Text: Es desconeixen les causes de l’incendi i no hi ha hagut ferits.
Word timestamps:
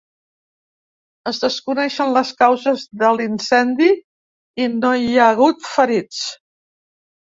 Es 1.31 1.41
desconeixen 1.43 2.15
les 2.17 2.33
causes 2.41 2.87
de 3.05 3.13
l’incendi 3.21 3.93
i 4.67 4.71
no 4.83 4.99
hi 5.05 5.09
ha 5.29 5.33
hagut 5.39 5.67
ferits. 5.79 6.29